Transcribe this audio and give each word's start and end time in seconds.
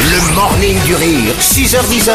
Le 0.00 0.34
morning 0.34 0.82
du 0.86 0.94
rire, 0.94 1.34
6h10 1.38 2.10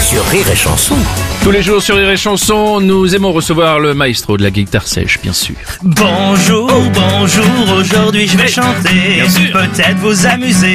sur 0.00 0.24
Rire 0.26 0.50
et 0.50 0.56
Chanson. 0.56 0.96
Tous 1.44 1.52
les 1.52 1.62
jours 1.62 1.80
sur 1.80 1.94
Rire 1.94 2.10
et 2.10 2.16
Chanson, 2.16 2.80
nous 2.80 3.14
aimons 3.14 3.30
recevoir 3.30 3.78
le 3.78 3.94
maestro 3.94 4.36
de 4.36 4.42
la 4.42 4.50
guitare 4.50 4.88
sèche, 4.88 5.20
bien 5.22 5.32
sûr. 5.32 5.54
Bonjour, 5.84 6.68
bonjour, 6.92 7.76
aujourd'hui 7.76 8.26
je 8.26 8.36
vais 8.36 8.48
chanter, 8.48 9.22
peut-être 9.52 9.98
vous 9.98 10.26
amuser. 10.26 10.74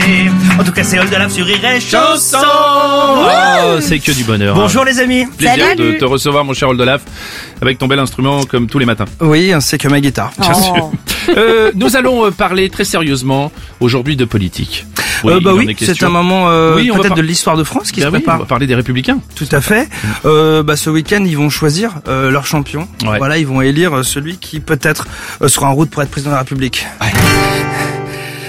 En 0.57 0.63
tout 0.63 0.71
cas, 0.71 0.85
c'est 0.85 0.97
Hall 0.99 1.09
de 1.09 1.15
Lave 1.15 1.31
sur 1.33 1.45
Rire 1.45 1.65
et 1.65 1.81
Chanson. 1.81 2.37
Oh, 2.37 3.79
c'est 3.81 3.99
que 3.99 4.13
du 4.13 4.23
bonheur. 4.23 4.55
Bonjour 4.55 4.85
les 4.85 4.99
amis. 4.99 5.25
Plaisir 5.37 5.75
de 5.75 5.97
te 5.97 6.05
recevoir, 6.05 6.45
mon 6.45 6.53
cher 6.53 6.69
Oldelaf, 6.69 7.01
avec 7.61 7.77
ton 7.77 7.87
bel 7.87 7.99
instrument 7.99 8.45
comme 8.45 8.67
tous 8.67 8.79
les 8.79 8.85
matins. 8.85 9.05
Oui, 9.19 9.51
c'est 9.59 9.77
que 9.77 9.89
ma 9.89 9.99
guitare. 9.99 10.31
Bien 10.39 10.53
sûr. 10.53 10.91
Euh, 11.37 11.71
nous 11.75 11.95
allons 11.95 12.25
euh, 12.25 12.31
parler 12.31 12.69
très 12.69 12.83
sérieusement 12.83 13.51
aujourd'hui 13.79 14.15
de 14.15 14.25
politique. 14.25 14.85
Euh, 15.31 15.39
bah 15.39 15.51
oui, 15.53 15.65
est 15.69 15.73
question. 15.73 15.95
c'est 15.97 16.05
un 16.05 16.09
moment 16.09 16.49
euh, 16.49 16.75
Oui, 16.75 16.89
peut-être 16.93 17.15
de 17.15 17.21
l'histoire 17.21 17.57
de 17.57 17.63
France 17.63 17.91
qui 17.91 18.01
Ben 18.01 18.07
se 18.07 18.11
oui, 18.11 18.17
on 18.17 18.21
prépare. 18.21 18.39
va 18.39 18.45
parler 18.45 18.67
des 18.67 18.75
Républicains. 18.75 19.19
Tout 19.35 19.47
à 19.51 19.61
fait. 19.61 19.89
Euh, 20.25 20.63
bah, 20.63 20.75
ce 20.75 20.89
week-end, 20.89 21.23
ils 21.25 21.37
vont 21.37 21.49
choisir 21.49 21.93
euh, 22.07 22.29
leur 22.31 22.45
champion. 22.45 22.87
Ouais. 23.05 23.17
Voilà, 23.17 23.37
ils 23.37 23.47
vont 23.47 23.61
élire 23.61 24.03
celui 24.05 24.37
qui 24.37 24.59
peut-être 24.59 25.07
euh, 25.41 25.47
sera 25.47 25.69
en 25.69 25.73
route 25.73 25.89
pour 25.89 26.01
être 26.01 26.09
président 26.11 26.31
de 26.31 26.35
la 26.35 26.39
République. 26.41 26.85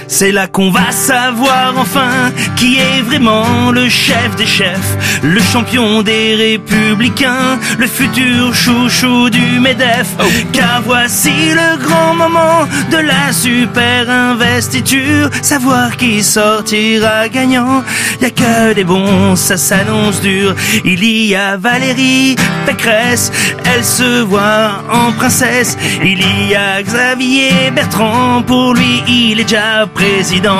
C'est 0.06 0.32
là 0.32 0.46
qu'on 0.46 0.70
va 0.70 0.90
savoir 0.90 1.74
enfin 1.76 2.32
qui 2.56 2.78
est 2.78 3.02
vraiment 3.02 3.70
le 3.72 3.88
chef 3.88 4.36
des 4.36 4.46
chefs, 4.46 4.96
le 5.22 5.40
champion 5.40 6.02
des 6.02 6.34
républicains, 6.34 7.58
le 7.78 7.86
futur 7.86 8.54
chouchou 8.54 9.30
du 9.30 9.60
MEDEF. 9.60 10.08
Car 10.52 10.82
voici 10.84 11.30
le 11.30 11.78
grand 11.82 12.14
moment 12.14 12.66
de 12.90 12.98
la 12.98 13.32
super 13.32 14.08
investiture, 14.08 15.30
savoir 15.42 15.96
qui 15.96 16.22
sortira 16.22 17.28
gagnant. 17.28 17.82
Y 18.20 18.26
a 18.26 18.30
que 18.30 18.72
des 18.74 18.84
bons, 18.84 19.36
ça 19.36 19.56
s'annonce 19.56 20.20
dur. 20.20 20.54
Il 20.84 21.04
y 21.04 21.34
a 21.34 21.56
Valérie 21.56 22.36
Pécresse, 22.66 23.32
elle 23.64 23.84
se 23.84 24.22
voit 24.22 24.82
en 24.92 25.12
princesse. 25.12 25.76
Il 26.02 26.20
y 26.48 26.54
a 26.54 26.82
Xavier 26.82 27.70
Bertrand, 27.74 28.42
pour 28.42 28.74
lui 28.74 29.02
il 29.08 29.40
est 29.40 29.44
déjà 29.44 29.86
président. 29.94 30.58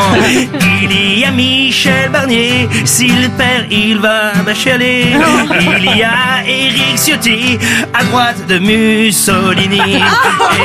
Il 0.82 1.18
y 1.18 1.24
a 1.24 1.30
Michel 1.30 2.10
Barnier, 2.10 2.68
s'il 2.84 3.30
perd 3.30 3.66
il 3.70 3.98
va 3.98 4.32
bachaler. 4.44 5.06
Il 5.60 5.84
y 5.96 6.02
a 6.02 6.46
Eric 6.46 6.96
Ciotti, 6.96 7.58
à 7.92 8.04
droite 8.04 8.46
de 8.48 8.58
Mussolini. 8.58 9.96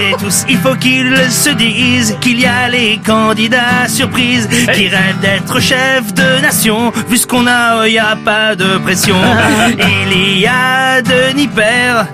Et 0.02 0.16
tous, 0.20 0.46
il 0.48 0.58
faut 0.58 0.76
qu'ils 0.76 1.18
se 1.30 1.50
disent 1.52 2.18
qu'il 2.22 2.40
y 2.40 2.46
a 2.46 2.70
les 2.70 3.00
candidats 3.06 3.88
surprises 3.88 4.48
qui 4.48 4.88
rêvent 4.88 5.20
d'être 5.22 5.60
chef 5.60 6.14
de 6.14 6.42
nation. 6.42 6.92
Vu 7.10 7.18
ce 7.18 7.28
qu'on 7.28 7.48
a, 7.48 7.88
il 7.88 7.94
y 7.94 8.00
a 8.00 8.16
pas 8.16 8.56
de 8.56 8.78
pression. 8.78 9.18
Il 10.12 10.40
y 10.40 10.48
a 10.48 11.02
Denis 11.02 11.48
Père. 11.48 12.08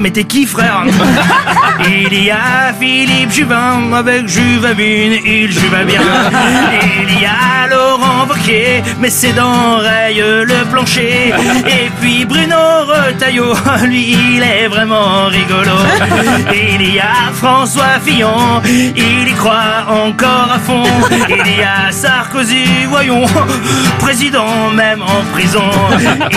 Mais 0.00 0.10
t'es 0.10 0.24
qui 0.24 0.46
frère? 0.46 0.84
Il 1.86 2.24
y 2.24 2.30
a 2.30 2.72
Philippe 2.78 3.30
Juvin 3.30 3.92
avec 3.92 4.26
Juvavine, 4.26 5.18
il 5.24 5.50
juva 5.50 5.84
bien. 5.84 6.02
Il 7.02 7.20
y 7.20 7.24
a 7.24 7.68
Laurent 7.68 8.26
Wauquiez, 8.28 8.82
mais 8.98 9.08
ses 9.08 9.32
dents 9.32 9.78
rayent 9.78 10.44
le 10.44 10.64
plancher. 10.70 11.32
Et 11.66 11.90
puis 12.00 12.24
Bruno 12.26 12.84
Retailleau, 12.86 13.54
lui 13.84 14.16
il 14.36 14.42
est 14.42 14.68
vraiment 14.68 15.26
rigolo. 15.26 15.72
Il 16.52 16.94
y 16.94 17.00
a 17.00 17.32
François 17.32 17.98
Fillon, 18.04 18.60
il 18.64 19.28
y 19.28 19.32
croit 19.32 19.86
encore 19.88 20.50
à 20.54 20.58
fond. 20.58 20.84
Il 21.28 21.58
y 21.58 21.62
a 21.62 21.90
Sarkozy, 21.90 22.84
voyons, 22.88 23.26
président 23.98 24.70
même 24.74 25.02
en 25.02 25.22
prison. 25.32 25.70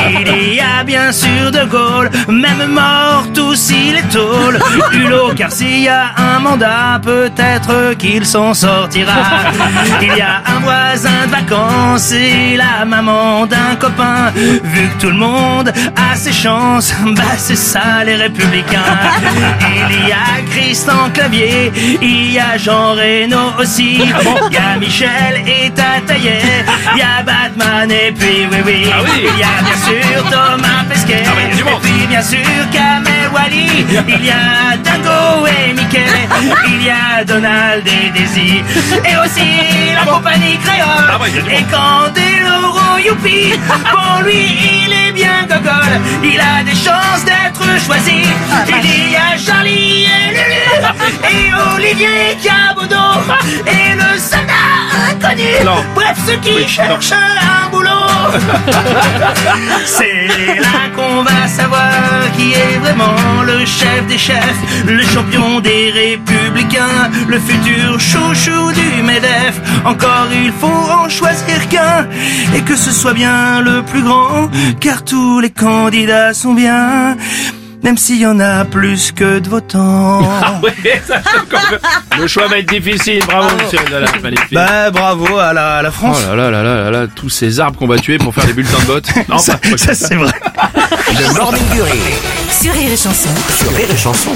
Il 0.10 0.56
y 0.56 0.60
a 0.62 0.84
bien 0.84 1.12
sûr 1.12 1.52
De 1.52 1.66
Gaulle, 1.66 2.10
même 2.30 2.68
mort 2.68 3.26
tous 3.34 3.53
il 3.56 3.96
est 3.96 4.10
tôle. 4.10 4.60
Hulot, 4.94 5.34
car 5.36 5.52
s'il 5.52 5.82
y 5.82 5.88
a 5.88 6.12
un 6.18 6.40
mandat, 6.40 7.00
peut-être 7.04 7.94
qu'il 7.98 8.26
s'en 8.26 8.54
sortira. 8.54 9.14
Il 10.02 10.16
y 10.18 10.22
a 10.22 10.42
un 10.46 10.60
voisin 10.60 11.26
de 11.26 11.32
vacances 11.32 12.12
et 12.12 12.58
la 12.58 12.86
maman 12.86 13.46
d'un 13.46 13.76
copain. 13.80 14.32
Vu 14.36 14.90
que 14.90 15.02
tout 15.02 15.10
le 15.10 15.18
monde 15.18 15.72
a 15.96 16.16
ses 16.16 16.34
chances, 16.34 16.94
bah 17.06 17.24
c'est 17.38 17.56
ça 17.56 18.04
les 18.06 18.16
républicains. 18.16 18.80
Il 19.90 20.08
y 20.08 20.12
a 20.12 20.42
Clavier, 21.14 21.72
il 22.02 22.32
y 22.34 22.40
a 22.40 22.58
Jean 22.58 22.94
Reno 22.94 23.54
aussi. 23.60 24.00
Il 24.02 24.54
y 24.54 24.58
a 24.58 24.78
Michel 24.80 25.44
et 25.46 25.70
Tataillet, 25.72 26.42
il 26.94 27.00
y 27.00 27.02
a 27.02 27.22
Batman 27.22 27.92
et 27.92 28.12
puis 28.12 28.48
oui 28.50 28.58
oui. 28.66 28.86
Ah 28.92 29.02
oui? 29.04 29.28
Il 29.34 29.40
y 29.40 29.44
a 29.44 29.62
bien 29.62 29.78
sûr 29.86 30.24
Thomas 30.32 30.84
Pesquet, 30.90 31.24
Ah 31.28 31.32
oui, 31.38 31.60
et 31.60 31.80
puis 31.82 32.08
bien 32.08 32.22
sûr 32.22 32.40
Kamel 32.72 33.30
Wally. 33.34 33.86
Il 34.08 34.26
y 34.26 34.32
a 34.32 34.78
Dingo 34.84 35.46
et 35.48 35.74
Mickey, 35.74 36.06
il 36.68 36.84
y 36.84 36.90
a 36.90 37.24
Donald 37.26 37.86
et 37.88 38.10
Daisy, 38.18 38.64
et 39.06 39.18
aussi 39.18 39.94
la 39.94 40.12
compagnie 40.12 40.58
créole. 40.58 41.10
Ah 41.10 41.20
du 41.30 41.40
Et. 41.40 41.64
Candeloro 41.72 42.98
Youpi, 43.06 43.54
pour 43.92 44.24
lui 44.24 44.58
il 44.86 44.94
est 44.94 45.12
bien 45.12 45.46
gogol, 45.48 45.94
il 46.24 46.40
a 46.40 46.64
des 46.64 46.72
chances 46.76 47.24
d'être 47.26 47.64
choisi. 47.86 48.24
Il 48.84 49.12
y 49.12 49.16
a 49.16 49.38
Charlie 49.38 49.93
et 51.30 51.76
Olivier 51.76 52.38
Cabodo, 52.44 52.96
et 53.66 53.96
le 53.96 54.18
soldat 54.20 54.74
inconnu. 55.12 55.44
Non. 55.66 55.84
Bref, 55.96 56.18
ceux 56.26 56.38
qui 56.38 56.54
Oui, 56.56 56.68
cherchent 56.68 57.12
un 57.14 57.70
boulot. 57.70 57.90
C'est 59.86 60.28
là 60.60 60.90
qu'on 60.96 61.24
va 61.24 61.48
savoir 61.48 61.92
qui 62.38 62.54
est 62.54 62.78
vraiment 62.80 63.44
le 63.46 63.66
chef 63.66 64.06
des 64.08 64.18
chefs, 64.18 64.86
le 64.88 65.04
champion 65.04 65.60
des 65.60 65.92
républicains, 65.92 67.10
le 67.28 67.40
futur 67.40 68.00
chouchou 68.00 68.72
du 68.72 69.04
MEDEF. 69.04 69.62
Encore 69.86 70.28
il 70.32 70.52
faut 70.52 70.92
en 70.92 71.10
choisir 71.10 71.68
qu'un 71.70 72.08
et 72.56 72.62
que 72.62 72.76
ce 72.76 72.92
soit 72.92 73.14
bien 73.14 73.62
le 73.62 73.84
plus 73.84 74.02
grand, 74.04 74.50
car 74.80 75.04
tous 75.04 75.40
les 75.40 75.52
candidats 75.52 76.34
sont 76.34 76.54
bien. 76.54 77.16
Même 77.84 77.98
s'il 77.98 78.20
y 78.22 78.26
en 78.26 78.40
a 78.40 78.64
plus 78.66 79.12
que 79.12 79.40
de 79.40 79.50
votants. 79.50 80.22
Ah 80.46 80.60
ouais, 80.64 81.02
ça, 81.06 81.18
encore- 81.42 81.80
Le 82.20 82.28
choix 82.28 82.48
va 82.48 82.60
être 82.60 82.70
difficile, 82.70 83.22
bravo, 83.26 83.50
monsieur 83.62 83.80
Oldelaf, 83.80 84.22
magnifique. 84.22 84.54
Bah 84.54 84.90
bravo 84.92 85.38
à 85.38 85.54
la, 85.54 85.78
à 85.78 85.82
la 85.82 85.90
Oh 85.90 85.92
France. 85.92 86.22
là 86.28 86.36
là 86.36 86.50
là 86.52 86.64
là 86.64 86.76
là 86.84 86.92
là, 86.92 87.08
tous 87.14 87.30
ces 87.30 87.60
arbres 87.60 87.78
qu'on 87.78 87.88
va 87.88 87.98
tuer 87.98 88.18
pour 88.18 88.34
faire 88.34 88.46
des 88.46 88.54
bulletins 88.54 88.80
de 88.80 88.86
vote. 88.86 89.06
Non, 89.30 89.38
ça, 89.38 89.58
pas- 89.58 89.78
ça, 89.78 89.94
c'est 89.94 90.16
vrai. 90.16 90.32
Le 91.10 91.34
morning 91.38 91.64
du 91.74 91.82
rire 91.82 91.94
Sur 92.50 92.74
Rire 92.74 92.92
et 92.92 92.98
Chanson. 92.98 93.30
sur. 93.58 93.70
Rire 93.76 93.88
et 93.94 93.98
Chanson. 93.98 94.32